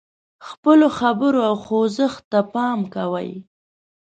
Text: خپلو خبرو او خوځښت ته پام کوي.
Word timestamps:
خپلو 0.47 0.87
خبرو 0.99 1.39
او 1.49 1.55
خوځښت 1.65 2.21
ته 2.31 2.39
پام 2.53 2.79
کوي. 2.93 3.31